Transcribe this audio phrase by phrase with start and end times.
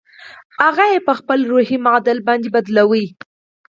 [0.63, 3.05] هغه يې په خپل روحي معادل باندې بدلوي.